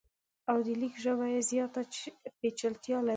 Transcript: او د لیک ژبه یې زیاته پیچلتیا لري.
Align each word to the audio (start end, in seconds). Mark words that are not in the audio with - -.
او 0.49 0.57
د 0.65 0.67
لیک 0.81 0.95
ژبه 1.03 1.25
یې 1.33 1.41
زیاته 1.51 1.81
پیچلتیا 2.39 2.97
لري. 3.05 3.09